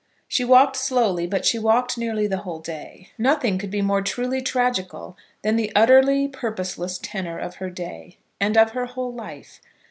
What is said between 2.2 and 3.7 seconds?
the whole day. Nothing could